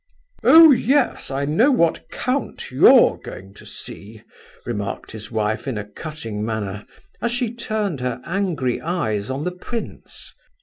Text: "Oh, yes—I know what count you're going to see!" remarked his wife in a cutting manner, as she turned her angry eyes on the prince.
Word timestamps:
"Oh, 0.43 0.71
yes—I 0.71 1.45
know 1.45 1.69
what 1.71 2.09
count 2.09 2.71
you're 2.71 3.19
going 3.19 3.53
to 3.53 3.67
see!" 3.67 4.23
remarked 4.65 5.11
his 5.11 5.29
wife 5.29 5.67
in 5.67 5.77
a 5.77 5.85
cutting 5.87 6.43
manner, 6.43 6.87
as 7.21 7.29
she 7.31 7.53
turned 7.53 7.99
her 7.99 8.19
angry 8.25 8.81
eyes 8.81 9.29
on 9.29 9.43
the 9.43 9.51
prince. 9.51 10.33